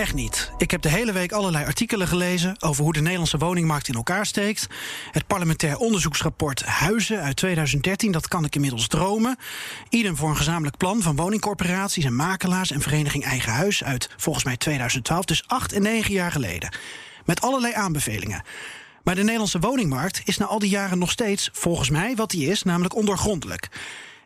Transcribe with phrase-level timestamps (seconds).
[0.00, 0.50] Echt niet.
[0.58, 4.26] Ik heb de hele week allerlei artikelen gelezen over hoe de Nederlandse woningmarkt in elkaar
[4.26, 4.66] steekt.
[5.10, 9.36] Het parlementair onderzoeksrapport Huizen uit 2013, dat kan ik inmiddels dromen.
[9.88, 14.44] Idem voor een gezamenlijk plan van woningcorporaties en makelaars en Vereniging Eigen Huis uit volgens
[14.44, 16.74] mij 2012, dus acht en negen jaar geleden.
[17.24, 18.42] Met allerlei aanbevelingen.
[19.02, 22.50] Maar de Nederlandse woningmarkt is na al die jaren nog steeds, volgens mij, wat die
[22.50, 23.68] is, namelijk ondoorgrondelijk.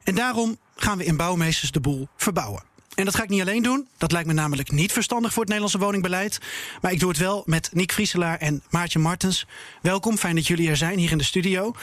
[0.03, 2.74] En daarom gaan we in Bouwmeesters de boel verbouwen.
[2.95, 3.89] En dat ga ik niet alleen doen.
[3.99, 6.39] Dat lijkt me namelijk niet verstandig voor het Nederlandse woningbeleid.
[6.81, 9.47] Maar ik doe het wel met Niek Vrieselaar en Maartje Martens.
[9.83, 11.75] Welkom, fijn dat jullie er zijn hier in de studio.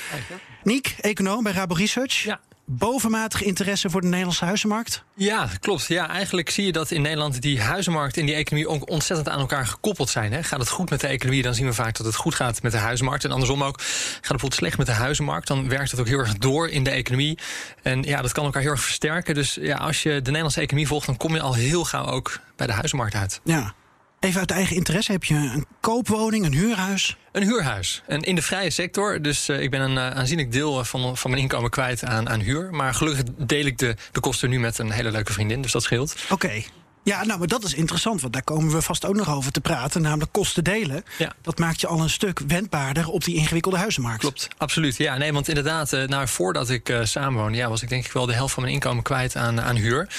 [0.63, 2.23] Niek, econoom bij Rabo Research.
[2.23, 2.39] Ja
[2.77, 5.03] bovenmatige interesse voor de Nederlandse huizenmarkt?
[5.15, 5.85] Ja, klopt.
[5.85, 9.39] Ja, eigenlijk zie je dat in Nederland die huizenmarkt en die economie ook ontzettend aan
[9.39, 10.33] elkaar gekoppeld zijn.
[10.33, 10.43] Hè.
[10.43, 12.71] Gaat het goed met de economie, dan zien we vaak dat het goed gaat met
[12.71, 13.23] de huizenmarkt.
[13.23, 16.19] En andersom ook, gaat het bijvoorbeeld slecht met de huizenmarkt, dan werkt het ook heel
[16.19, 17.37] erg door in de economie.
[17.81, 19.35] En ja, dat kan elkaar heel erg versterken.
[19.35, 22.39] Dus ja, als je de Nederlandse economie volgt, dan kom je al heel gauw ook
[22.55, 23.39] bij de huizenmarkt uit.
[23.43, 23.73] Ja.
[24.21, 27.17] Even uit eigen interesse, heb je een koopwoning, een huurhuis?
[27.31, 28.03] Een huurhuis.
[28.07, 29.21] En in de vrije sector.
[29.21, 32.39] Dus uh, ik ben een uh, aanzienlijk deel van, van mijn inkomen kwijt aan, aan
[32.39, 32.71] huur.
[32.71, 35.61] Maar gelukkig deel ik de, de kosten nu met een hele leuke vriendin.
[35.61, 36.15] Dus dat scheelt.
[36.29, 36.63] Oké.
[37.03, 39.61] Ja, nou, maar dat is interessant, want daar komen we vast ook nog over te
[39.61, 40.01] praten.
[40.01, 41.03] Namelijk kosten delen.
[41.17, 41.33] Ja.
[41.41, 44.19] Dat maakt je al een stuk wendbaarder op die ingewikkelde huizenmarkt.
[44.19, 44.97] Klopt, absoluut.
[44.97, 48.11] Ja, nee, want inderdaad, uh, nou, voordat ik uh, samenwoonde, ja, was ik denk ik
[48.11, 50.09] wel de helft van mijn inkomen kwijt aan, aan huur.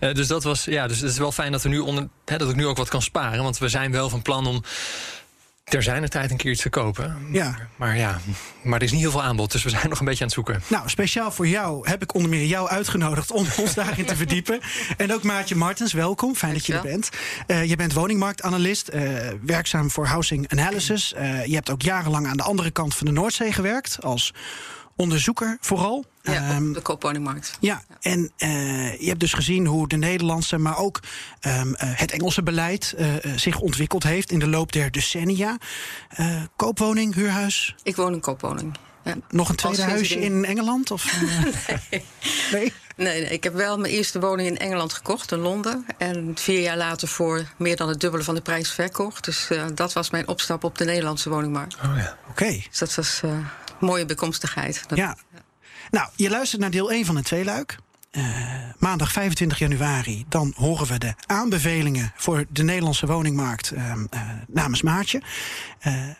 [0.00, 2.38] Uh, dus dat was, ja, dus het is wel fijn dat, we nu onder, hè,
[2.38, 3.42] dat ik nu ook wat kan sparen.
[3.42, 4.62] Want we zijn wel van plan om
[5.74, 7.16] er zijn er tijd een keer iets te kopen.
[7.30, 7.68] Ja.
[7.76, 8.20] Maar ja,
[8.62, 10.34] maar er is niet heel veel aanbod, dus we zijn nog een beetje aan het
[10.34, 10.62] zoeken.
[10.66, 14.60] Nou, speciaal voor jou heb ik onder meer jou uitgenodigd om ons daarin te verdiepen.
[14.96, 16.34] En ook Maartje Martens, welkom.
[16.34, 17.10] Fijn dat je er bent.
[17.46, 19.02] Uh, je bent woningmarktanalist, uh,
[19.42, 21.14] werkzaam voor Housing Analysis.
[21.16, 24.32] Uh, je hebt ook jarenlang aan de andere kant van de Noordzee gewerkt als
[25.02, 26.04] onderzoeker vooral.
[26.22, 27.56] Ja, um, de koopwoningmarkt.
[27.60, 27.96] Ja, ja.
[28.00, 31.00] en uh, je hebt dus gezien hoe de Nederlandse, maar ook
[31.40, 35.58] um, uh, het Engelse beleid uh, zich ontwikkeld heeft in de loop der decennia.
[36.56, 37.74] koopwoning, huurhuis?
[37.82, 38.76] Ik woon in koopwoning.
[39.04, 39.14] Ja.
[39.30, 40.90] Nog een tweede huisje in Engeland?
[40.90, 41.12] Of,
[41.90, 42.04] nee.
[42.52, 42.72] nee.
[42.96, 45.86] Nee, nee, ik heb wel mijn eerste woning in Engeland gekocht, in Londen.
[45.98, 49.24] En vier jaar later voor meer dan het dubbele van de prijs verkocht.
[49.24, 51.74] Dus dat was mijn opstap op de Nederlandse woningmarkt.
[51.74, 52.42] Oh ja, oké.
[52.42, 52.66] Okay.
[52.68, 53.22] Dus dat was
[53.82, 54.84] mooie bekomstigheid.
[54.94, 55.16] Ja.
[55.90, 57.76] Nou, je luistert naar deel 1 van het tweeluik.
[58.12, 58.24] Uh,
[58.78, 64.82] maandag 25 januari, dan horen we de aanbevelingen voor de Nederlandse woningmarkt uh, uh, namens
[64.82, 65.22] Maatje.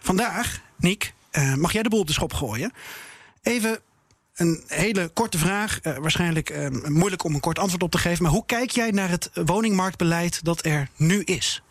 [0.00, 1.14] vandaag, Niek,
[1.56, 2.72] mag jij de boel op de schop gooien?
[3.42, 3.78] Even
[4.34, 8.22] een hele korte vraag, waarschijnlijk moeilijk om een kort antwoord op te geven.
[8.22, 11.62] Maar hoe kijk jij naar het woningmarktbeleid dat er nu is?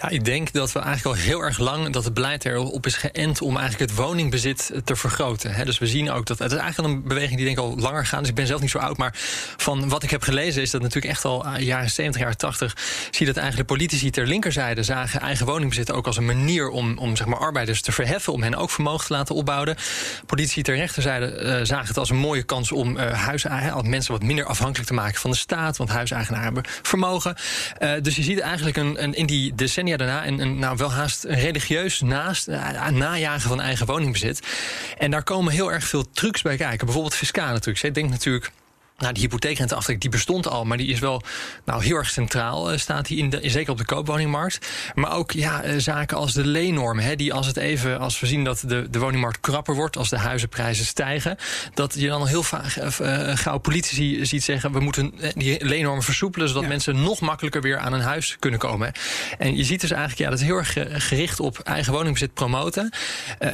[0.00, 2.96] Ja, ik denk dat we eigenlijk al heel erg lang dat het beleid erop is
[2.96, 5.66] geënt om eigenlijk het woningbezit te vergroten.
[5.66, 8.06] dus we zien ook dat het is eigenlijk een beweging die denk ik al langer
[8.06, 8.20] gaat.
[8.20, 9.12] Dus ik ben zelf niet zo oud, maar
[9.56, 12.76] van wat ik heb gelezen is dat natuurlijk echt al jaren 70, jaren 80
[13.10, 16.98] zie je dat eigenlijk politici ter linkerzijde zagen eigen woningbezit ook als een manier om,
[16.98, 19.76] om zeg maar arbeiders te verheffen, om hen ook vermogen te laten opbouwen.
[20.26, 24.22] Politici ter rechterzijde uh, zagen het als een mooie kans om uh, huiseigenaren, mensen wat
[24.22, 27.36] minder afhankelijk te maken van de staat, want huiseigenaren hebben vermogen.
[28.02, 32.00] Dus je ziet eigenlijk een, een in die decennia daarna een nou wel haast religieus
[32.00, 34.46] naast, uh, najagen van eigen woningbezit.
[34.98, 36.84] En daar komen heel erg veel trucs bij kijken.
[36.84, 37.82] Bijvoorbeeld fiscale trucs.
[37.82, 38.50] Ik denk natuurlijk
[38.98, 41.22] nou, die hypotheekrenteaftrek die bestond al, maar die is wel
[41.64, 44.68] nou, heel erg centraal, uh, staat die in de, zeker op de koopwoningmarkt.
[44.94, 48.26] Maar ook ja, uh, zaken als de leennormen, hè, die als het even, als we
[48.26, 51.36] zien dat de, de woningmarkt krapper wordt, als de huizenprijzen stijgen,
[51.74, 56.02] dat je dan al heel vaak uh, gauw politici ziet zeggen, we moeten die leennormen
[56.02, 56.68] versoepelen, zodat ja.
[56.68, 58.92] mensen nog makkelijker weer aan een huis kunnen komen.
[59.38, 60.76] En je ziet dus eigenlijk, ja, dat is heel erg
[61.06, 62.92] gericht op eigen woningbezit promoten.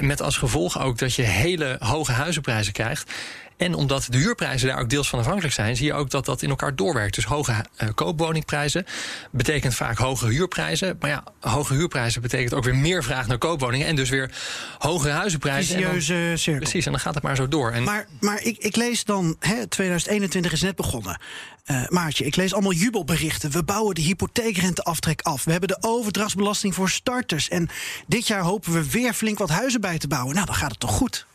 [0.00, 3.12] met als gevolg ook dat je hele hoge huizenprijzen krijgt.
[3.60, 6.42] En omdat de huurprijzen daar ook deels van afhankelijk zijn, zie je ook dat dat
[6.42, 7.14] in elkaar doorwerkt.
[7.14, 8.86] Dus hoge uh, koopwoningprijzen
[9.30, 10.96] betekent vaak hoge huurprijzen.
[11.00, 13.86] Maar ja, hoge huurprijzen betekent ook weer meer vraag naar koopwoningen.
[13.86, 14.30] En dus weer
[14.78, 15.76] hogere huizenprijzen.
[15.76, 16.62] Vicieuze cirkel.
[16.62, 17.72] Precies, en dan gaat het maar zo door.
[17.72, 21.20] En maar maar ik, ik lees dan, hè, 2021 is net begonnen.
[21.66, 23.50] Uh, Maartje, ik lees allemaal jubelberichten.
[23.50, 25.44] We bouwen de hypotheekrenteaftrek af.
[25.44, 27.48] We hebben de overdrachtsbelasting voor starters.
[27.48, 27.68] En
[28.06, 30.34] dit jaar hopen we weer flink wat huizen bij te bouwen.
[30.34, 31.26] Nou, dan gaat het toch goed?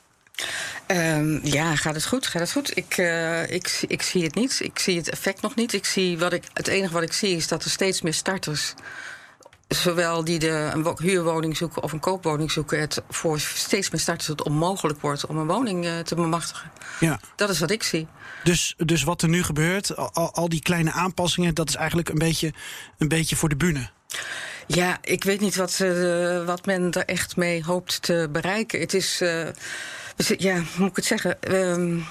[0.88, 2.28] Um, ja, gaat het goed?
[2.28, 2.78] Gaat het goed?
[2.78, 4.60] Ik, uh, ik, ik zie het niet.
[4.64, 5.74] Ik zie het effect nog niet.
[5.74, 8.74] Ik zie wat ik, het enige wat ik zie is dat er steeds meer starters
[9.68, 14.28] zowel die de, een huurwoning zoeken of een koopwoning zoeken, het voor steeds meer starters
[14.28, 16.72] het onmogelijk wordt om een woning uh, te bemachtigen.
[17.00, 17.20] Ja.
[17.36, 18.08] Dat is wat ik zie.
[18.44, 22.18] Dus, dus wat er nu gebeurt, al, al die kleine aanpassingen, dat is eigenlijk een
[22.18, 22.54] beetje,
[22.98, 23.90] een beetje voor de bühne.
[24.68, 28.80] Ja, ik weet niet wat, uh, wat men er echt mee hoopt te bereiken.
[28.80, 29.22] Het is,
[30.38, 31.38] ja, hoe moet ik het zeggen?
[31.50, 32.04] Uh,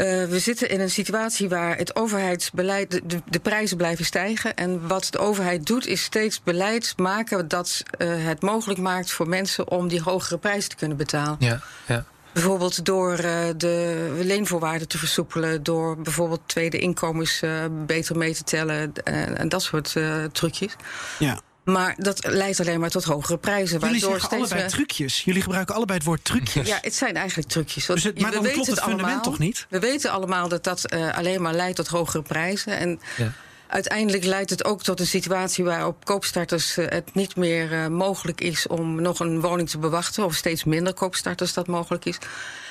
[0.00, 4.56] uh, we zitten in een situatie waar het overheidsbeleid, de, de, prijzen blijven stijgen.
[4.56, 9.28] En wat de overheid doet, is steeds beleid maken dat uh, het mogelijk maakt voor
[9.28, 11.36] mensen om die hogere prijzen te kunnen betalen.
[11.38, 12.04] Ja, ja.
[12.32, 17.42] Bijvoorbeeld door uh, de leenvoorwaarden te versoepelen, door bijvoorbeeld tweede inkomens
[17.86, 18.92] beter mee te tellen
[19.36, 19.96] en dat soort
[20.32, 20.76] trucjes.
[21.18, 21.40] Ja.
[21.72, 23.80] Maar dat leidt alleen maar tot hogere prijzen.
[23.80, 25.22] Jullie zeggen steeds allebei trucjes.
[25.24, 26.68] Jullie gebruiken allebei het woord trucjes.
[26.68, 27.86] Ja, het zijn eigenlijk trucjes.
[27.86, 29.66] Dus het, maar dan klopt het, fundament allemaal, toch niet?
[29.68, 32.78] We weten allemaal dat dat uh, alleen maar leidt tot hogere prijzen.
[32.78, 33.32] En ja.
[33.66, 38.40] uiteindelijk leidt het ook tot een situatie waarop koopstarters uh, het niet meer uh, mogelijk
[38.40, 40.24] is om nog een woning te bewachten.
[40.24, 42.18] Of steeds minder koopstarters dat mogelijk is.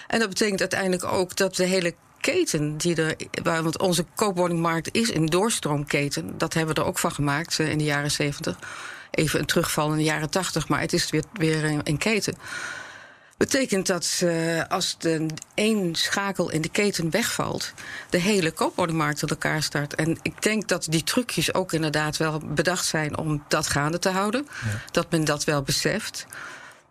[0.07, 3.15] En dat betekent uiteindelijk ook dat de hele keten die er.
[3.43, 6.37] Want onze koopwoningmarkt is een doorstroomketen.
[6.37, 8.57] Dat hebben we er ook van gemaakt eh, in de jaren 70.
[9.11, 12.35] Even een terugval in de jaren 80, maar het is weer, weer een, keten.
[13.37, 17.73] Betekent dat uh, als de één schakel in de keten wegvalt,
[18.09, 19.95] de hele koopwoningmarkt in elkaar start.
[19.95, 24.09] En ik denk dat die trucjes ook inderdaad wel bedacht zijn om dat gaande te
[24.09, 24.47] houden.
[24.91, 26.25] Dat men dat wel beseft.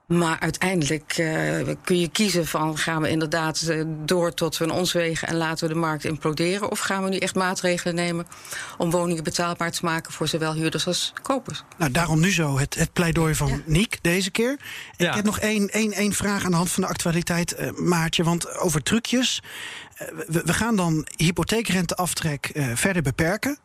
[0.09, 4.93] Maar uiteindelijk uh, kun je kiezen van gaan we inderdaad uh, door tot we ons
[4.93, 6.71] wegen en laten we de markt imploderen.
[6.71, 8.27] Of gaan we nu echt maatregelen nemen
[8.79, 11.65] om woningen betaalbaar te maken voor zowel huurders als kopers.
[11.79, 13.61] Nou, daarom nu zo het, het pleidooi van ja.
[13.65, 14.59] Niek deze keer.
[14.97, 15.09] Ja.
[15.09, 18.25] Ik heb nog één, één, één vraag aan de hand van de actualiteit, uh, Maartje.
[18.25, 19.43] Want over trucjes.
[20.27, 23.59] We, we, gaan dan hypotheekrenteaftrek verder beperken.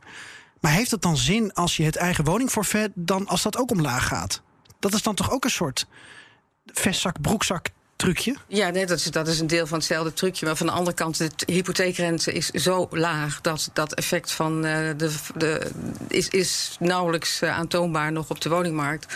[0.59, 4.07] Maar heeft het dan zin als je het eigen woningforfait dan als dat ook omlaag
[4.07, 4.41] gaat?
[4.79, 5.87] Dat is dan toch ook een soort
[6.65, 8.35] vestzak, broekzak trucje?
[8.47, 10.45] Ja, nee, dat, is, dat is een deel van hetzelfde trucje.
[10.45, 14.89] Maar van de andere kant, de hypotheekrente is zo laag dat dat effect van uh,
[14.97, 15.71] de, de,
[16.07, 19.13] is, is nauwelijks uh, aantoonbaar nog op de woningmarkt.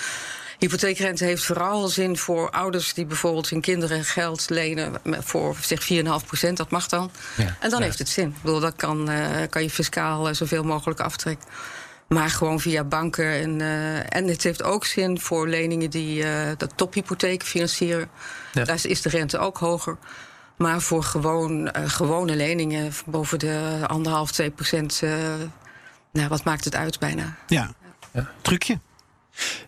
[0.60, 6.26] Hypotheekrente heeft vooral zin voor ouders die bijvoorbeeld hun kinderen geld lenen voor zeg 4,5
[6.26, 6.58] procent.
[6.58, 7.12] Dat mag dan.
[7.38, 7.86] Ja, en dan ja.
[7.86, 8.28] heeft het zin.
[8.28, 11.48] Ik bedoel, dat kan, uh, kan je fiscaal zoveel mogelijk aftrekken.
[12.08, 13.32] Maar gewoon via banken.
[13.32, 18.10] En, uh, en het heeft ook zin voor leningen die uh, de tophypotheek financieren.
[18.54, 18.64] Ja.
[18.64, 19.98] Daar is de rente ook hoger.
[20.58, 25.02] Maar voor gewoon, uh, gewone leningen boven de anderhalf, twee procent.
[26.12, 27.36] nou, wat maakt het uit bijna?
[27.48, 27.72] Ja,
[28.12, 28.32] ja.
[28.42, 28.80] trucje.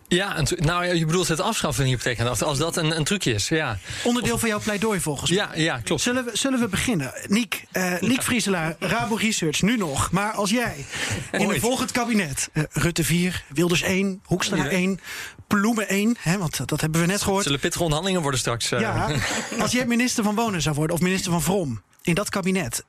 [0.08, 2.42] Ja, nou je bedoelt het afschaffen van hypotheek.
[2.42, 3.78] Als dat een, een trucje is, ja.
[4.04, 5.40] Onderdeel van jouw pleidooi volgens mij.
[5.40, 6.02] Ja, ja klopt.
[6.02, 7.14] Zullen we, zullen we beginnen?
[7.28, 10.12] Niek, uh, Niek Vrieselaar, Rabo Research, nu nog.
[10.12, 10.86] Maar als jij
[11.32, 15.00] in een volgend kabinet, uh, Rutte 4, Wilders 1, Hoekstra 1,
[15.48, 17.44] Ploemen 1, hè, want dat hebben we net gehoord.
[17.44, 18.72] Zullen pittige onderhandelingen worden straks?
[18.72, 18.80] Uh.
[18.80, 19.10] Ja,
[19.62, 22.84] als jij minister van Wonen zou worden, of minister van Vrom, in dat kabinet,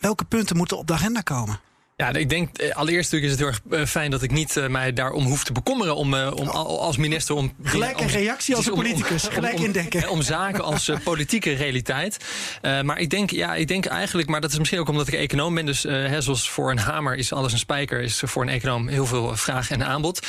[0.00, 1.60] welke punten moeten op de agenda komen?
[1.96, 4.56] Ja, ik denk eh, allereerst natuurlijk is het heel erg eh, fijn dat ik niet
[4.56, 8.56] uh, mij daarom hoef te bekommeren om, uh, om als minister om gelijk een reactie
[8.56, 10.08] als een politicus, om, gelijk indekken.
[10.08, 12.16] Om, zaken als uh, politieke realiteit.
[12.62, 15.54] maar ik denk, ja, ik denk eigenlijk, maar dat is misschien ook omdat ik econoom
[15.54, 15.66] ben.
[15.66, 19.06] Dus hè, zoals voor een hamer is alles een spijker, is voor een econoom heel
[19.06, 20.26] veel vraag en aanbod.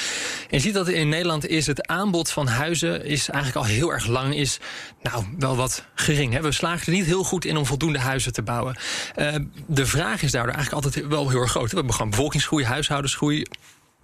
[0.50, 3.94] En je ziet dat in Nederland is het aanbod van huizen is eigenlijk al heel
[3.94, 4.60] erg lang is,
[5.02, 6.34] nou, wel wat gering.
[6.34, 6.42] Hè.
[6.42, 8.78] We slagen er niet heel goed in om voldoende huizen te bouwen.
[9.68, 13.46] de vraag is daardoor eigenlijk altijd wel heel erg We hebben gewoon bevolkingsgroei, huishoudensgroei.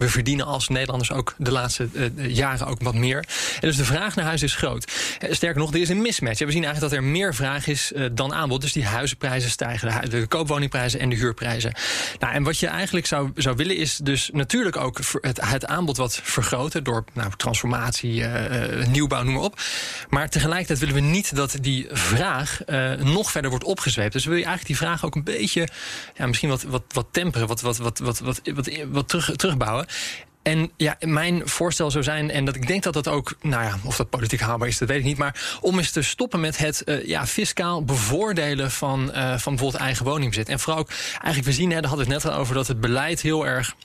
[0.01, 3.17] We verdienen als Nederlanders ook de laatste uh, jaren ook wat meer.
[3.17, 4.91] En dus de vraag naar huis is groot.
[5.23, 6.39] Uh, sterker nog, er is een mismatch.
[6.39, 8.61] We zien eigenlijk dat er meer vraag is dan aanbod.
[8.61, 11.73] Dus die huizenprijzen stijgen, de, koopwoningprijzen en de huurprijzen.
[12.19, 15.97] Nou, en wat je eigenlijk zou, zou willen is dus natuurlijk ook het, het aanbod
[15.97, 18.25] wat vergroten door nou, transformatie,
[18.87, 19.59] nieuwbouw, noem maar op.
[20.09, 22.59] Maar tegelijkertijd willen we niet dat die vraag
[22.99, 24.13] nog verder wordt opgezweept.
[24.13, 25.67] Dus wil je eigenlijk die vraag ook een beetje,
[26.15, 29.85] ja, misschien wat, wat, wat temperen, wat, wat, wat, wat, wat, wat, wat terug, terugbouwen.
[30.41, 33.77] En ja, mijn voorstel zou zijn, en dat ik denk dat dat ook, nou ja,
[33.83, 36.57] of dat politiek haalbaar is, dat weet ik niet, maar om eens te stoppen met
[36.57, 40.49] het uh, ja, fiscaal bevoordelen van, uh, van bijvoorbeeld eigen woningbezit.
[40.49, 42.67] En vooral ook, eigenlijk, we zien, hè, daar hadden we het net al over, dat
[42.67, 43.75] het beleid heel erg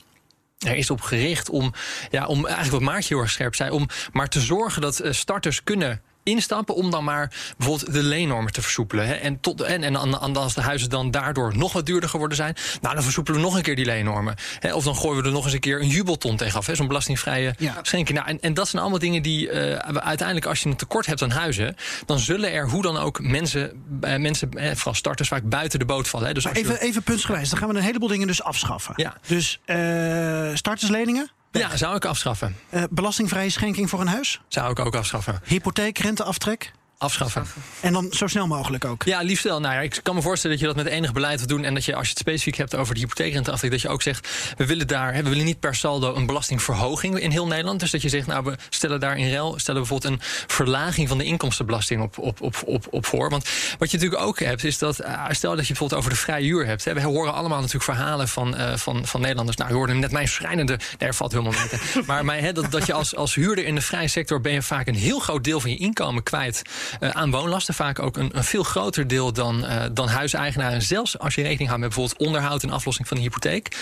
[0.57, 1.73] er is op gericht om,
[2.09, 5.11] ja, om eigenlijk wat Maartje heel erg scherp zei, om maar te zorgen dat uh,
[5.11, 9.07] starters kunnen instappen om dan maar bijvoorbeeld de leennormen te versoepelen.
[9.07, 9.13] Hè.
[9.13, 12.93] En, tot, en, en, als de huizen dan daardoor nog wat duurder geworden zijn, nou
[12.93, 14.35] dan versoepelen we nog een keer die leennormen.
[14.59, 14.73] Hè.
[14.73, 17.75] Of dan gooien we er nog eens een keer een jubelton tegenaf, zo'n belastingvrije ja.
[17.81, 18.17] schenking.
[18.17, 21.21] Nou, en, en dat zijn allemaal dingen die uh, uiteindelijk, als je een tekort hebt
[21.21, 25.49] aan huizen, dan zullen er hoe dan ook mensen, uh, mensen eh, vooral starters, vaak
[25.49, 26.27] buiten de boot vallen.
[26.27, 26.33] Hè.
[26.33, 26.79] Dus even, je...
[26.79, 28.93] even puntsgewijs, dan gaan we een heleboel dingen dus afschaffen.
[28.97, 29.17] Ja.
[29.27, 32.55] Dus uh, startersleningen Ja, zou ik afschaffen.
[32.69, 34.41] Uh, belastingvrije schenking voor een huis?
[34.47, 35.41] Zou ik ook afschaffen.
[35.45, 36.71] Hypotheekrenteaftrek?
[36.97, 37.45] Afschaffen.
[37.79, 39.03] En dan zo snel mogelijk ook?
[39.03, 39.59] Ja, liefst wel.
[39.59, 41.63] Nou ja, ik kan me voorstellen dat je dat met enig beleid wilt doen.
[41.63, 44.29] En dat je, als je het specifiek hebt over de hypotheekrenteaftrek, dat je ook zegt:
[44.57, 47.79] we willen daar, we willen niet per saldo een belastingverhoging in heel Nederland.
[47.79, 51.17] Dus dat je zegt, nou, we stellen daar in rel, stellen bijvoorbeeld een verlaging van
[51.17, 53.29] de inkomstenbelasting op, op, op, op, op voor.
[53.29, 56.17] Want wat je natuurlijk ook hebt, is dat, uh, stel dat je bijvoorbeeld over de
[56.17, 56.85] vrije huur hebt.
[56.85, 59.57] Hè, we horen allemaal natuurlijk verhalen van, uh, van, van Nederlanders.
[59.57, 60.79] Nou, je hoorde net mijn schrijnende.
[60.97, 62.07] Nee, valt helemaal niet.
[62.23, 64.87] maar hè, dat, dat je als, als huurder in de vrije sector ben je vaak
[64.87, 66.61] een heel groot deel van je inkomen kwijt
[66.99, 70.81] aan woonlast vaak ook een, een veel groter deel dan, uh, dan huiseigenaren.
[70.81, 73.77] Zelfs als je rekening houdt met bijvoorbeeld onderhoud en aflossing van de hypotheek.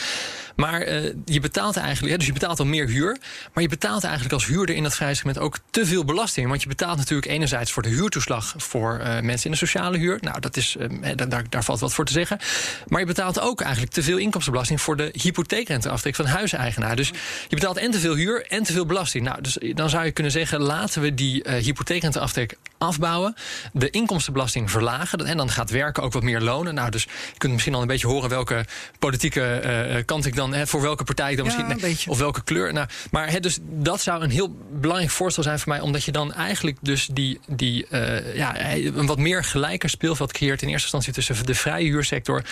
[0.55, 3.17] Maar uh, je betaalt eigenlijk, dus je betaalt al meer huur.
[3.53, 6.47] Maar je betaalt eigenlijk als huurder in dat vrije segment ook te veel belasting.
[6.47, 10.17] Want je betaalt natuurlijk enerzijds voor de huurtoeslag voor mensen in de sociale huur.
[10.21, 10.75] Nou, dat is,
[11.15, 12.39] daar, daar valt wat voor te zeggen.
[12.87, 16.95] Maar je betaalt ook eigenlijk te veel inkomstenbelasting voor de hypotheekrenteaftrek van huiseigenaar.
[16.95, 17.07] Dus
[17.47, 19.25] je betaalt en te veel huur en te veel belasting.
[19.25, 22.57] Nou, dus dan zou je kunnen zeggen, laten we die uh, hypotheekrenteaftrek
[22.95, 23.35] afbouwen.
[23.73, 25.25] De inkomstenbelasting verlagen.
[25.25, 26.73] En dan gaat werken ook wat meer lonen.
[26.73, 28.65] Nou, dus je kunt misschien al een beetje horen welke
[28.99, 29.61] politieke
[29.95, 32.11] uh, kant ik dan dan, voor welke partij ik dan ja, misschien.
[32.11, 32.73] of welke kleur.
[32.73, 36.11] Nou, maar hè, dus dat zou een heel belangrijk voorstel zijn voor mij, omdat je
[36.11, 40.83] dan eigenlijk dus die, die uh, ja, een wat meer gelijker speelveld creëert in eerste
[40.83, 42.43] instantie tussen de vrije huursector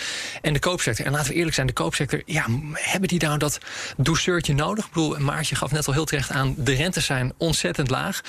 [0.42, 1.06] en de koopsector.
[1.06, 3.58] En laten we eerlijk zijn, de koopsector, ja, hebben die nou dat
[3.96, 4.84] douceurtje nodig?
[4.84, 8.20] Ik bedoel, Maartje gaf net al heel terecht aan, de rentes zijn ontzettend laag.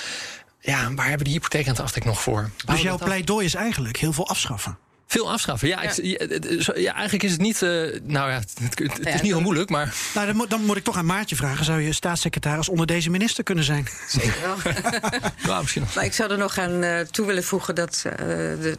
[0.66, 2.50] Ja, waar hebben die hypotheekrenteaftrek nog voor?
[2.64, 4.78] Dus jouw pleidooi is eigenlijk heel veel afschaffen.
[5.06, 5.68] Veel afschaffen.
[5.68, 5.92] Ja, ja.
[5.96, 7.62] Ik, ja, eigenlijk is het niet.
[7.62, 7.70] Uh,
[8.02, 9.94] nou ja, het, het, het is niet heel moeilijk, maar.
[10.14, 13.10] Nou, dan, moet, dan moet ik toch aan Maartje vragen: zou je staatssecretaris onder deze
[13.10, 13.88] minister kunnen zijn?
[14.08, 14.72] Zeker wel.
[15.46, 15.94] nou, misschien nog.
[15.94, 18.74] Maar ik zou er nog aan uh, toe willen voegen dat uh, de,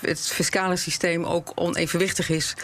[0.00, 2.54] het fiscale systeem ook onevenwichtig is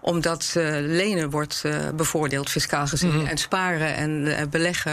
[0.00, 3.10] omdat uh, lenen wordt uh, bevoordeeld, fiscaal gezien.
[3.10, 3.26] Mm -hmm.
[3.26, 4.92] En sparen en uh, beleggen.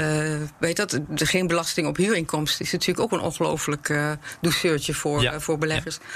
[0.00, 5.22] Uh, weet dat, geen belasting op huurinkomsten is natuurlijk ook een ongelooflijk uh, douceurtje voor,
[5.22, 5.34] ja.
[5.34, 5.98] uh, voor beleggers.
[6.00, 6.08] Ja.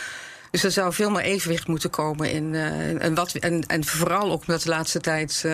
[0.51, 2.55] Dus er zou veel meer evenwicht moeten komen in.
[2.55, 5.47] en, wat, en, en vooral ook omdat de laatste tijd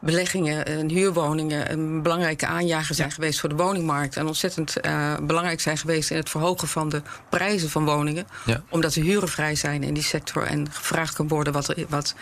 [0.00, 3.14] beleggingen en huurwoningen een belangrijke aanjager zijn ja.
[3.14, 4.16] geweest voor de woningmarkt.
[4.16, 4.74] En ontzettend
[5.22, 8.26] belangrijk zijn geweest in het verhogen van de prijzen van woningen.
[8.44, 8.62] Ja.
[8.68, 12.14] Omdat de huren vrij zijn in die sector en gevraagd kan worden wat, wat,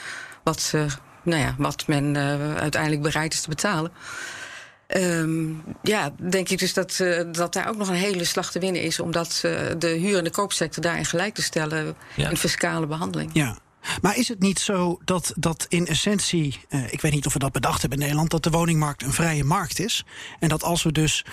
[0.42, 0.72] wat,
[1.22, 2.16] nou ja, wat men
[2.58, 3.92] uiteindelijk bereid is te betalen.
[4.96, 8.58] Um, ja, denk ik dus dat, uh, dat daar ook nog een hele slag te
[8.58, 9.00] winnen is.
[9.00, 12.30] Omdat uh, de huur- en de koopsector daarin gelijk te stellen ja.
[12.30, 13.30] in fiscale behandeling.
[13.32, 13.58] Ja.
[14.00, 17.38] Maar is het niet zo dat, dat in essentie, uh, ik weet niet of we
[17.38, 20.04] dat bedacht hebben in Nederland, dat de woningmarkt een vrije markt is?
[20.38, 21.24] En dat als we dus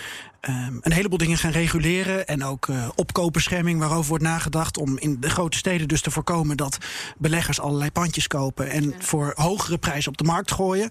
[0.41, 5.17] um, een heleboel dingen gaan reguleren en ook uh, opkoopbescherming waarover wordt nagedacht om in
[5.19, 6.77] de grote steden dus te voorkomen dat
[7.17, 8.95] beleggers allerlei pandjes kopen en ja.
[8.99, 10.89] voor hogere prijzen op de markt gooien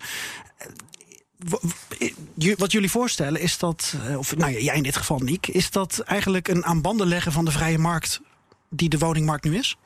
[2.57, 5.71] wat jullie voorstellen is dat, eh, of nou ja, jij in dit geval, Niek, is
[5.71, 8.21] dat eigenlijk een aan banden leggen van de vrije markt
[8.69, 9.77] die de woningmarkt nu is?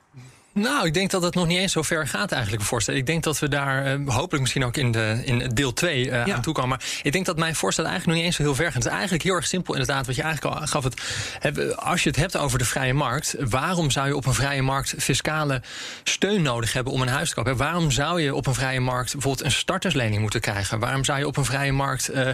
[0.61, 3.01] Nou, ik denk dat het nog niet eens zo ver gaat eigenlijk voorstellen.
[3.01, 6.27] Ik denk dat we daar uh, hopelijk misschien ook in, de, in deel 2 uh,
[6.27, 6.35] ja.
[6.35, 6.69] aan toe komen.
[6.69, 8.75] Maar ik denk dat mijn voorstel eigenlijk nog niet eens zo heel ver gaat.
[8.75, 10.85] Het is eigenlijk heel erg simpel inderdaad, wat je eigenlijk al gaf.
[10.85, 14.63] Het, als je het hebt over de vrije markt, waarom zou je op een vrije
[14.63, 15.63] markt fiscale
[16.03, 17.57] steun nodig hebben om een huis te kopen?
[17.57, 20.79] Waarom zou je op een vrije markt bijvoorbeeld een starterslening moeten krijgen?
[20.79, 22.29] Waarom zou je op een vrije markt uh,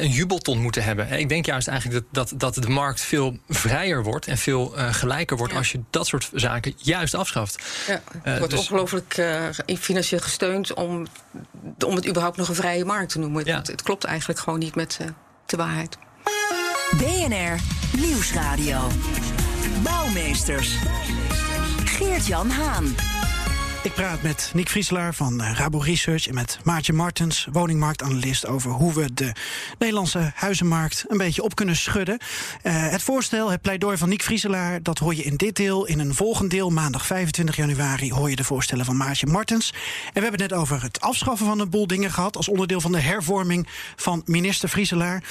[0.00, 1.12] een jubelton moeten hebben?
[1.12, 5.36] Ik denk juist eigenlijk dat, dat, dat de markt veel vrijer wordt en veel gelijker
[5.36, 5.58] wordt ja.
[5.58, 7.62] als je dat soort zaken juist afschaft.
[7.86, 9.48] Ja, het wordt dus ongelooflijk uh,
[9.78, 11.06] financieel gesteund om,
[11.86, 13.44] om het überhaupt nog een vrije markt te noemen.
[13.44, 13.56] Ja.
[13.56, 15.08] Het, het, klopt eigenlijk gewoon niet met uh,
[15.46, 15.98] de waarheid.
[16.96, 17.60] BNR
[18.00, 18.88] Nieuwsradio.
[19.82, 20.76] Bouwmeesters.
[21.84, 23.13] Geert-Jan Haan.
[23.84, 28.94] Ik praat met Nick Vrieselaar van Rabo Research en met Maartje Martens, woningmarktanalist, over hoe
[28.94, 29.32] we de
[29.78, 32.18] Nederlandse huizenmarkt een beetje op kunnen schudden.
[32.62, 35.86] Uh, het voorstel, het pleidooi van Nick Vrieselaar, dat hoor je in dit deel.
[35.86, 39.70] In een volgend deel, maandag 25 januari, hoor je de voorstellen van Maartje Martens.
[39.70, 39.78] En
[40.12, 42.92] we hebben het net over het afschaffen van een boel dingen gehad als onderdeel van
[42.92, 45.22] de hervorming van minister Vrieselaar.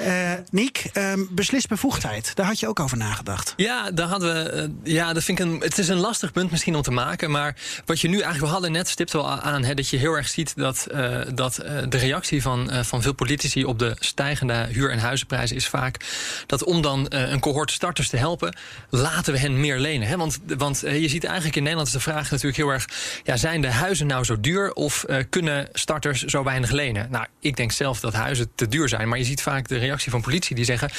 [0.00, 3.54] Uh, Nick, uh, beslisbevoegdheid, daar had je ook over nagedacht.
[3.56, 4.70] Ja, daar hadden we.
[4.84, 5.60] Uh, ja, dat vind ik een.
[5.60, 8.52] Het is een lastig punt misschien om te maken, maar wat je nu eigenlijk, we
[8.52, 11.96] hadden net stipt wel aan, dat je heel erg ziet dat, uh, dat uh, de
[11.96, 16.04] reactie van, uh, van veel politici op de stijgende huur- en huizenprijzen is vaak
[16.46, 18.56] dat om dan een cohort starters te helpen,
[18.90, 20.18] laten we hen meer lenen.
[20.18, 22.86] Want, want je ziet eigenlijk in Nederland is de vraag natuurlijk heel erg,
[23.24, 27.10] ja, zijn de huizen nou zo duur of kunnen starters zo weinig lenen?
[27.10, 30.10] Nou, ik denk zelf dat huizen te duur zijn, maar je ziet vaak de reactie
[30.10, 30.90] van politie die zeggen,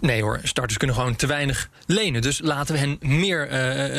[0.00, 2.22] nee hoor, starters kunnen gewoon te weinig lenen.
[2.22, 3.48] Dus laten we hen meer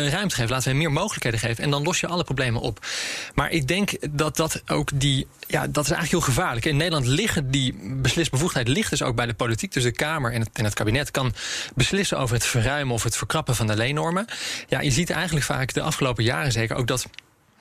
[0.10, 2.86] ruimte geven, laten we hen meer mogelijkheden geven en dan los je alle problemen op.
[3.36, 5.28] Maar ik denk dat dat ook die.
[5.48, 6.66] Ja, dat is eigenlijk heel gevaarlijk.
[6.66, 9.74] In Nederland liggen die beslisbevoegdheid ligt dus ook bij de politiek.
[9.74, 11.34] Dus de Kamer en het, het kabinet kan
[11.75, 14.25] beslissen over het verruimen of het verkrappen van de leennormen.
[14.68, 17.06] Ja, je ziet eigenlijk vaak de afgelopen jaren zeker ook dat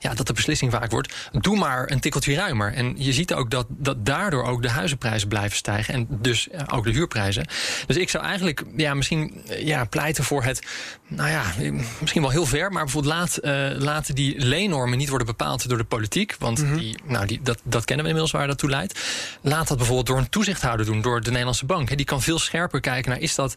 [0.05, 2.73] ja, dat de beslissing vaak wordt: doe maar een tikkeltje ruimer.
[2.73, 5.93] En je ziet ook dat, dat daardoor ook de huizenprijzen blijven stijgen.
[5.93, 7.47] En dus ook de huurprijzen.
[7.87, 10.61] Dus ik zou eigenlijk ja, misschien ja, pleiten voor het.
[11.07, 11.43] Nou ja,
[11.99, 15.77] misschien wel heel ver, maar bijvoorbeeld laat, uh, laten die leennormen niet worden bepaald door
[15.77, 16.35] de politiek.
[16.39, 16.77] Want mm -hmm.
[16.77, 18.99] die, nou, die, dat, dat kennen we inmiddels waar dat toe leidt.
[19.41, 21.97] Laat dat bijvoorbeeld door een toezichthouder doen, door de Nederlandse bank.
[21.97, 23.55] Die kan veel scherper kijken naar is dat,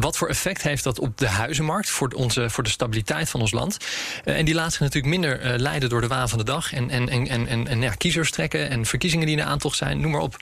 [0.00, 3.52] wat voor effect heeft dat op de huizenmarkt, voor, onze, voor de stabiliteit van ons
[3.52, 3.76] land.
[4.24, 6.72] Uh, en die laat zich natuurlijk minder uh, leiden door de waan van de dag.
[6.72, 10.00] En, en, en, en, en ja, kiezers trekken en verkiezingen die in de aantocht zijn,
[10.00, 10.36] noem maar op.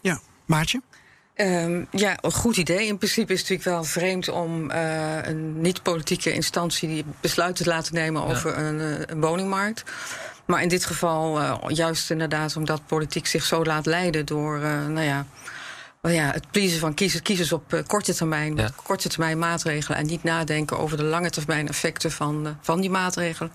[0.00, 0.80] Ja, Maartje?
[1.36, 2.86] Um, ja, een goed idee.
[2.86, 7.70] In principe is het natuurlijk wel vreemd om uh, een niet-politieke instantie die besluiten te
[7.70, 8.68] laten nemen over ja.
[8.68, 9.82] een, een, woningmarkt.
[10.46, 15.00] Maar in dit geval uh, juist inderdaad omdat politiek zich zo laat leiden door, nou
[15.00, 15.26] ja,
[16.00, 18.70] well ja, het pleasen van kiezers, kiezers op korte termijn, ja.
[18.84, 23.52] korte termijn maatregelen en niet nadenken over de lange termijn effecten van, van die maatregelen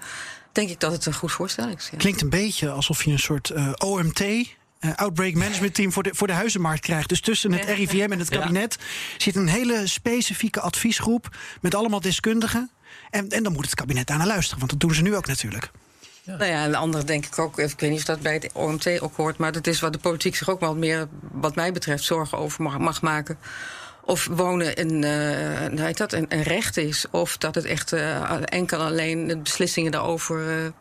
[0.57, 1.89] denk ik dat het een goed voorstel is.
[1.91, 1.97] Ja.
[1.97, 4.19] Klinkt een beetje alsof je een soort uh, OMT.
[4.19, 7.09] Uh, Outbreak Management Team voor de, voor de huizenmarkt krijgt.
[7.09, 8.77] Dus tussen het RIVM en het kabinet
[9.17, 12.71] zit een hele specifieke adviesgroep met allemaal deskundigen.
[13.09, 15.27] En, en dan moet het kabinet daar naar luisteren, want dat doen ze nu ook
[15.27, 15.71] natuurlijk.
[16.23, 16.35] Ja.
[16.35, 18.49] Nou ja, en de andere denk ik ook, ik weet niet of dat bij het
[18.53, 21.71] OMT ook hoort, maar dat is wat de politiek zich ook wel meer, wat mij
[21.71, 23.37] betreft, zorgen over mag, mag maken
[24.07, 25.03] of wonen een,
[25.73, 27.05] uh, heet dat, een, een, recht is.
[27.11, 30.71] Of dat het echt uh, enkel alleen de beslissingen daarover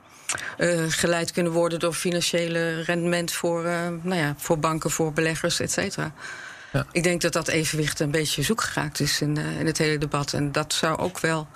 [0.59, 3.63] uh, geleid kunnen worden door financiële rendement voor,
[4.03, 6.13] nou ja, voor banken, voor beleggers, et cetera.
[6.73, 6.87] Ja.
[6.93, 10.33] Ik denk dat dat evenwicht een beetje zoek geraakt is in, in het hele debat.
[10.33, 11.49] En dat zou ook wel.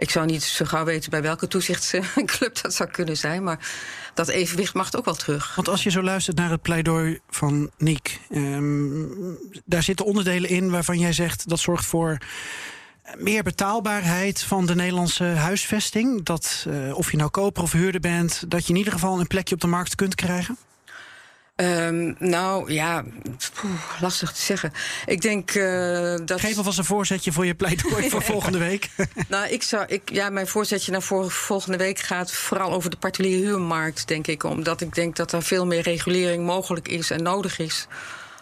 [0.00, 3.42] Ik zou niet zo gauw weten bij welke toezichtsclub dat zou kunnen zijn.
[3.42, 3.68] Maar
[4.14, 5.54] dat evenwicht mag ook wel terug.
[5.54, 10.70] Want als je zo luistert naar het pleidooi van Niek, um, daar zitten onderdelen in
[10.70, 12.18] waarvan jij zegt dat zorgt voor
[13.16, 16.24] meer betaalbaarheid van de Nederlandse huisvesting.
[16.24, 19.26] Dat uh, of je nou koper of huurder bent, dat je in ieder geval een
[19.26, 20.56] plekje op de markt kunt krijgen?
[21.60, 23.04] Um, nou ja,
[23.54, 24.72] poeh, lastig te zeggen.
[25.06, 26.40] Ik denk uh, dat.
[26.40, 28.90] Geef alvast een voorzetje voor je pleidooi voor volgende week.
[29.28, 32.96] nou, ik zou, ik, ja, mijn voorzetje naar voor, volgende week gaat vooral over de
[32.96, 34.44] particuliere huurmarkt, denk ik.
[34.44, 37.86] Omdat ik denk dat er veel meer regulering mogelijk is en nodig is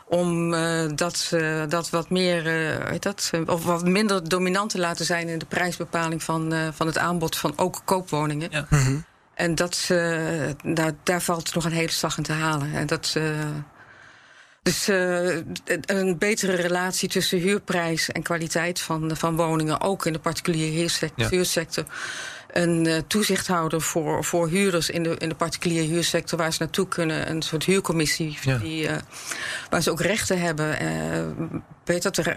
[0.04, 5.04] om uh, dat, uh, dat wat meer, uh, dat, of wat minder dominant te laten
[5.04, 8.48] zijn in de prijsbepaling van, van het aanbod van ook koopwoningen.
[8.50, 8.66] Ja.
[8.70, 9.04] Mm -hmm.
[9.38, 12.74] En dat, uh, daar, daar valt nog een hele slag in te halen.
[12.74, 13.16] En dat,
[14.62, 15.36] dus uh,
[15.86, 20.90] een betere relatie tussen huurprijs en kwaliteit van, van woningen, ook in de particuliere
[21.28, 21.84] huursector.
[21.84, 21.94] Ja.
[22.62, 26.88] Een uh, toezichthouder voor, voor huurders in de, in de particuliere huursector waar ze naartoe
[26.88, 27.30] kunnen.
[27.30, 28.56] Een soort huurcommissie ja.
[28.58, 28.96] die, uh,
[29.70, 30.76] waar ze ook rechten hebben.
[31.84, 32.36] weet dat er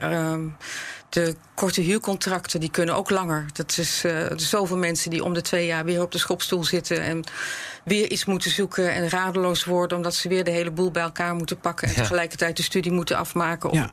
[1.11, 3.45] de korte huurcontracten die kunnen ook langer.
[3.53, 7.01] Dat is uh, zoveel mensen die om de twee jaar weer op de schopstoel zitten
[7.01, 7.23] en
[7.83, 11.35] weer iets moeten zoeken en radeloos worden omdat ze weer de hele boel bij elkaar
[11.35, 12.01] moeten pakken en ja.
[12.01, 13.69] tegelijkertijd de studie moeten afmaken.
[13.69, 13.91] Om, ja.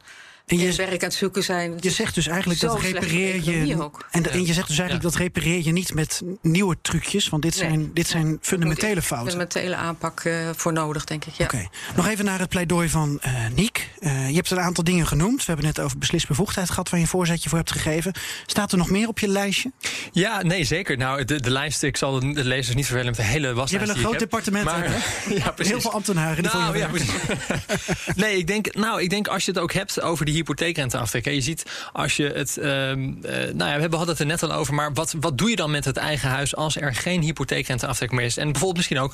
[0.49, 1.75] En je werk aan het zoeken zijn.
[1.81, 3.91] Je zegt dus eigenlijk dat repareer je.
[4.11, 4.99] En, je zegt dus eigenlijk ja.
[4.99, 7.29] dat repareer je niet met nieuwe trucjes.
[7.29, 9.31] Want dit zijn, dit zijn fundamentele fouten.
[9.31, 11.35] Fundamentele aanpak uh, voor nodig, denk ik.
[11.35, 11.45] Ja.
[11.45, 11.55] Oké.
[11.55, 11.69] Okay.
[11.97, 13.91] Nog even naar het pleidooi van uh, Niek.
[14.01, 15.39] Uh, je hebt een aantal dingen genoemd.
[15.39, 18.13] We hebben net over beslisbevoegdheid gehad waar je een voorzetje voor hebt gegeven.
[18.47, 19.73] Staat er nog meer op je lijstje?
[20.13, 20.97] Ja, nee, zeker.
[20.97, 23.87] Nou, de, de lijst, ik zal de lezers niet vervelen met de hele waslijst.
[23.87, 24.85] Je een groot departement maar,
[25.35, 26.43] ja, Heel veel ambtenaren.
[26.43, 26.89] Die nou, ja,
[28.15, 31.25] nee, ik denk, nou, ik denk als je het ook hebt over die hypotheekrenteaftrek.
[31.25, 32.57] Je ziet als je het.
[32.59, 34.75] Uh, nou ja, we hadden het er net al over.
[34.75, 38.25] Maar wat, wat doe je dan met het eigen huis als er geen hypotheekrenteaftrek meer
[38.25, 38.37] is?
[38.37, 39.13] En bijvoorbeeld misschien ook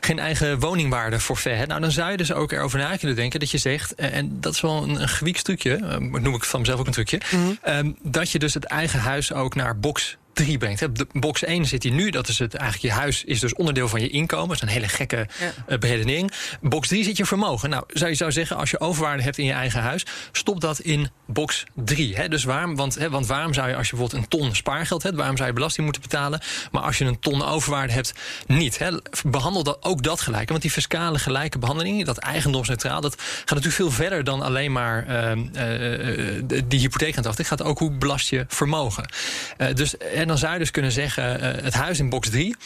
[0.00, 1.66] geen eigen woningwaarde voor ver.
[1.66, 3.94] Nou, dan zou je dus ook erover na kunnen denken dat je zegt.
[3.94, 5.78] En dat is wel een, een gewiekst trucje.
[5.78, 7.20] Uh, noem ik van mezelf ook een trucje.
[7.30, 7.74] Mm -hmm.
[7.74, 10.96] um, dat je dus het eigen huis ook naar box 3 brengt.
[10.96, 13.88] De box 1 zit hier nu, dat is het eigenlijk je huis is dus onderdeel
[13.88, 14.48] van je inkomen.
[14.48, 15.52] Dat is een hele gekke ja.
[15.68, 16.32] uh, beredenering.
[16.60, 17.70] Box 3 zit je vermogen.
[17.70, 20.78] Nou, zou je zou zeggen, als je overwaarde hebt in je eigen huis, stop dat
[20.78, 22.16] in box 3.
[22.16, 22.28] Hè?
[22.28, 25.16] Dus waarom, want, hè, want waarom zou je, als je bijvoorbeeld een ton spaargeld hebt,
[25.16, 26.40] waarom zou je belasting moeten betalen?
[26.70, 28.12] Maar als je een ton overwaarde hebt,
[28.46, 28.78] niet.
[28.78, 28.90] Hè?
[29.26, 30.48] Behandel dat, ook dat gelijk.
[30.48, 35.06] Want die fiscale gelijke behandeling, dat eigendomsneutraal, dat gaat natuurlijk veel verder dan alleen maar
[35.08, 39.08] uh, uh, die hypotheek aan Het gaat ook hoe belast je vermogen.
[39.74, 42.56] dus en dan zou je dus kunnen zeggen, uh, het huis in box 3.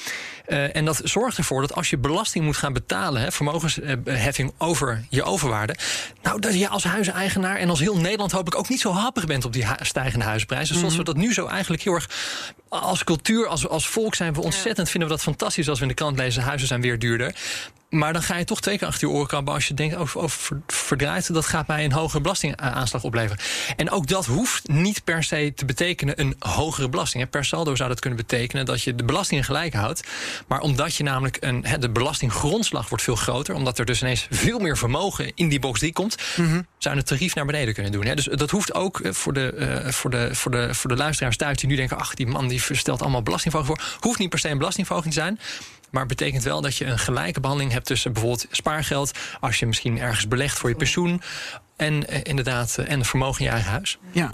[0.48, 5.04] Uh, en dat zorgt ervoor dat als je belasting moet gaan betalen, hè, vermogensheffing over
[5.08, 5.76] je overwaarde,
[6.22, 9.26] Nou, dat je als huizeneigenaar en als heel Nederland hoop ik ook niet zo happig
[9.26, 10.76] bent op die stijgende huizenprijzen.
[10.76, 12.08] Zoals we dat nu zo eigenlijk heel erg
[12.68, 15.90] als cultuur, als, als volk zijn we ontzettend, vinden we dat fantastisch als we in
[15.90, 17.34] de krant lezen, huizen zijn weer duurder.
[17.90, 20.20] Maar dan ga je toch twee keer achter je oren krabben als je denkt over,
[20.20, 21.34] over verdraaid.
[21.34, 23.44] Dat gaat mij een hogere belastingaanslag opleveren.
[23.76, 27.30] En ook dat hoeft niet per se te betekenen een hogere belasting.
[27.30, 30.02] Per saldo zou dat kunnen betekenen dat je de belastingen gelijk houdt.
[30.46, 33.54] Maar omdat je namelijk een, de belastinggrondslag wordt veel groter.
[33.54, 36.16] Omdat er dus ineens veel meer vermogen in die box 3 komt.
[36.36, 38.14] Mm Zou je het tarief naar beneden kunnen doen.
[38.14, 41.36] Dus dat hoeft ook eh, voor de, uh, voor, de, voor, de, voor de luisteraars
[41.36, 43.98] thuis die nu denken: ach, die man die stelt allemaal belastingverhoging voor.
[44.00, 45.38] Hoeft niet per se een belastingverhoging te zijn.
[45.90, 49.66] Maar het betekent wel dat je een gelijke behandeling hebt tussen bijvoorbeeld spaargeld, als je
[49.66, 51.22] misschien ergens belegt voor je pensioen,
[51.76, 53.98] en eh, inderdaad, eh, en vermogen in je eigen huis.
[54.10, 54.32] Ja.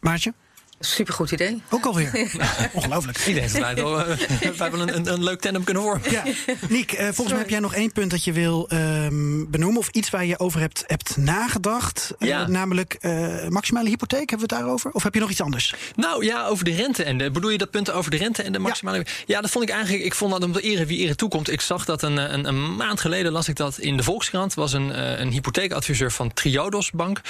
[0.00, 0.34] Maartje?
[0.80, 1.62] Supergoed idee.
[1.70, 2.10] Ook alweer.
[2.72, 3.18] Ongelooflijk.
[3.18, 4.16] Ik denk dat wij wel, uh,
[4.56, 6.10] wij wel een, een, leuk tandem kunnen vormen.
[6.10, 6.22] Ja.
[6.68, 9.78] Niek, uh, volgens mij heb jij nog één punt dat je wil um, benoemen.
[9.78, 12.14] Of iets waar je over hebt, hebt nagedacht.
[12.18, 12.46] Uh, ja.
[12.46, 12.98] namelijk
[13.48, 14.30] maximale hypotheek.
[14.30, 14.90] Hebben we het daarover?
[14.90, 15.74] Of heb je nog iets anders?
[15.96, 17.04] Nou ja, over de rente.
[17.04, 18.96] En de, bedoel je dat punt over de rente en de maximale...
[18.96, 20.04] Ja, ja dat vond ik eigenlijk...
[20.04, 21.50] Ik vond dat om de ere wie ere toekomt.
[21.50, 24.54] Ik zag dat een, een, een, maand geleden las ik dat in de Volkskrant.
[24.54, 27.20] was een, een hypotheekadviseur van Triodos Bank.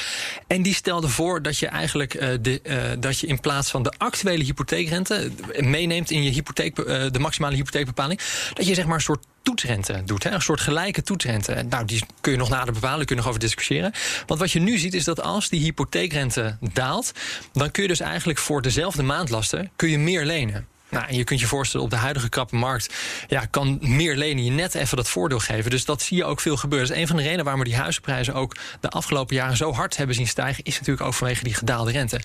[0.46, 3.92] En die stelde voor dat je eigenlijk de, dat je in in plaats van de
[3.96, 8.20] actuele hypotheekrente meeneemt in je hypotheek, eh, de maximale hypotheekbepaling,
[8.54, 10.24] dat je zeg maar een soort toetsrente doet.
[10.24, 10.30] Hè?
[10.30, 11.64] Een soort gelijke toetsrente.
[11.68, 13.92] Nou, die kun je nog nader bepalen, kun je nog over discussiëren.
[14.26, 17.12] Want wat je nu ziet is dat als die hypotheekrente daalt,
[17.52, 20.66] dan kun je dus eigenlijk voor dezelfde maandlasten kun je meer lenen.
[20.90, 22.94] Nou, en je kunt je voorstellen, op de huidige krappe markt
[23.28, 25.70] ja, kan meer lenen je net even dat voordeel geven.
[25.70, 26.88] Dus dat zie je ook veel gebeuren.
[26.88, 29.72] Dat is een van de redenen waarom we die huizenprijzen ook de afgelopen jaren zo
[29.72, 32.20] hard hebben zien stijgen, is natuurlijk ook vanwege die gedaalde rente.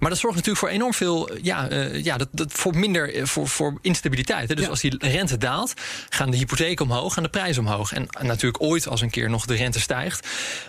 [0.00, 3.24] Maar dat zorgt natuurlijk voor enorm veel, ja, uh, ja dat, dat voor minder, eh,
[3.24, 4.48] voor, voor instabiliteit.
[4.48, 4.54] Hè.
[4.54, 5.74] Dus als die rente daalt,
[6.08, 7.92] gaan de hypotheken omhoog, gaan de prijzen omhoog.
[7.92, 10.28] En, natuurlijk ooit als een keer nog de rente stijgt,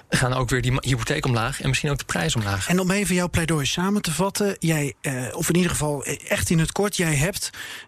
[0.10, 2.68] gaan ook weer die hypotheek omlaag en misschien ook de prijs omlaag.
[2.68, 6.50] En om even jouw pleidooi samen te vatten, jij, uh, of in ieder geval echt
[6.50, 7.37] in het kort, jij hebt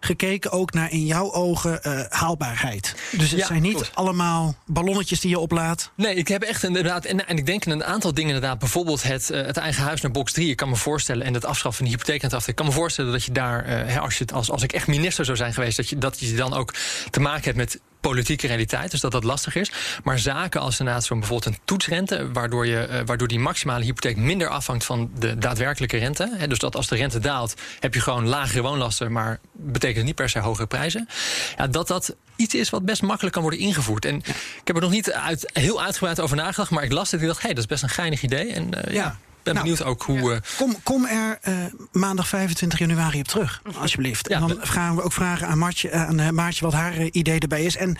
[0.00, 2.94] gekeken ook naar in jouw ogen uh, haalbaarheid.
[3.10, 5.90] Dus het zijn niet allemaal ballonnetjes die je oplaat.
[5.94, 7.04] Nee, ik heb echt inderdaad.
[7.04, 8.58] En, en ik denk in een aantal dingen inderdaad.
[8.58, 10.50] Bijvoorbeeld het, uh, het eigen huis naar box 3.
[10.50, 11.26] Ik kan me voorstellen.
[11.26, 12.48] En het afschaffen van de hypotheek af.
[12.48, 13.88] Ik kan me voorstellen dat je daar.
[13.88, 15.76] Uh, als, je het, als, als ik echt minister zou zijn geweest.
[15.76, 16.74] Dat je, dat je dan ook
[17.10, 19.72] te maken hebt met politieke realiteit, dus dat dat lastig is.
[20.04, 24.16] Maar zaken als inderdaad zo'n bijvoorbeeld een toetsrente, waardoor, je, uh, waardoor die maximale hypotheek
[24.16, 26.34] minder afhangt van de daadwerkelijke rente.
[26.36, 30.14] Hè, dus dat als de rente daalt, heb je gewoon lagere woonlasten, maar betekent niet
[30.14, 31.08] per se hogere prijzen.
[31.56, 34.04] Ja, dat dat iets is wat best makkelijk kan worden ingevoerd.
[34.04, 37.20] En ik heb er nog niet uit, heel uitgebreid over nagedacht, maar ik las het
[37.20, 38.52] en dacht, hé, hey, dat is best een geinig idee.
[38.52, 39.18] En uh, ja.
[39.42, 40.32] Ben nou, benieuwd ook hoe.
[40.32, 40.36] Uh...
[40.56, 41.54] Kom, kom er uh,
[41.92, 44.28] maandag 25 januari op terug, alsjeblieft.
[44.28, 47.38] Ja, en dan gaan we ook vragen aan, Martje, aan uh, Maartje wat haar idee
[47.38, 47.76] erbij is.
[47.76, 47.96] En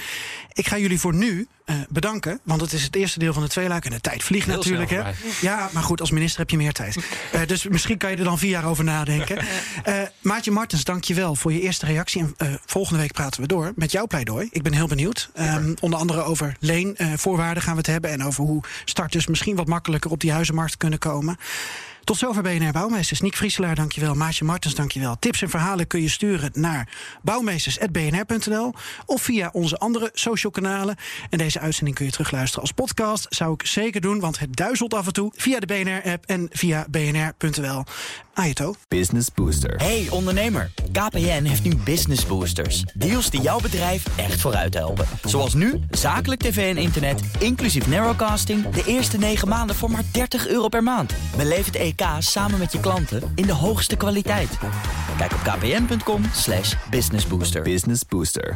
[0.53, 1.49] ik ga jullie voor nu
[1.89, 3.85] bedanken, want het is het eerste deel van de tweeluik.
[3.85, 4.91] En de tijd vliegt Heel natuurlijk.
[4.91, 5.03] Hè?
[5.41, 6.97] Ja, maar goed, als minister heb je meer tijd.
[7.47, 9.45] dus misschien kan je er dan vier jaar over nadenken.
[10.21, 12.35] Maartje Martens, dank je wel voor je eerste reactie.
[12.37, 14.49] En volgende week praten we door met jouw pleidooi.
[14.51, 15.31] Ik ben heel benieuwd.
[15.41, 18.11] Um, onder andere over leenvoorwaarden gaan we het hebben.
[18.11, 21.37] En over hoe starters misschien wat makkelijker op die huizenmarkt kunnen komen.
[22.11, 23.21] Tot zover BNR Bouwmeesters.
[23.21, 24.15] Niek Vrieselaar, dankjewel.
[24.15, 25.17] Maatje Martens, dankjewel.
[25.19, 26.89] Tips en verhalen kun je sturen naar
[27.23, 28.75] bouwmeesters.bnr.nl
[29.07, 30.97] of via onze andere social kanalen.
[31.29, 33.27] En deze uitzending kun je terugluisteren als podcast.
[33.29, 36.87] Zou ik zeker doen, want het duizelt af en toe via de BNR-app en via
[36.91, 37.85] bnr.nl.
[38.35, 38.75] Ajeto.
[38.89, 39.77] Business Booster.
[39.77, 42.85] Hey ondernemer, KPN heeft nu Business Boosters.
[42.95, 45.07] Deals die jouw bedrijf echt vooruit helpen.
[45.25, 48.69] Zoals nu, zakelijk tv en internet, inclusief narrowcasting...
[48.69, 51.15] de eerste 9 maanden voor maar 30 euro per maand.
[51.37, 54.59] Beleef het EK samen met je klanten in de hoogste kwaliteit.
[55.19, 56.23] Kijk op kpn.com
[56.91, 57.63] businessbooster.
[57.63, 58.55] Business Booster.